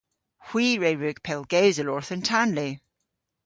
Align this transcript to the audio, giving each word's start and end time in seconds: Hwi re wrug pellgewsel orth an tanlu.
Hwi 0.47 0.67
re 0.81 0.91
wrug 0.97 1.17
pellgewsel 1.25 1.91
orth 1.93 2.11
an 2.15 2.21
tanlu. 2.29 2.69